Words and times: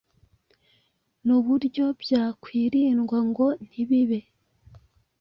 n’uburyo 1.25 1.85
byakwirindwa 2.01 3.17
ngo 3.29 3.47
ntibibe 3.67 4.19